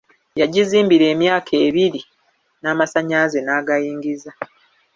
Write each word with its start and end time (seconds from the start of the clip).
Yagizimbira 0.39 1.05
emyaka 1.13 1.53
ebbiri 1.67 2.01
n'amasanyalaze 2.61 3.39
n'agayingiza. 3.43 4.31